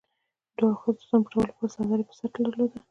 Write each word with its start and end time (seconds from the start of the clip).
دواړو 0.57 0.79
ښځو 0.81 0.91
د 0.95 0.99
ځان 1.09 1.19
پټولو 1.23 1.47
لپاره 1.49 1.71
څادري 1.73 2.03
په 2.07 2.13
سر 2.19 2.29
درلوده. 2.33 2.77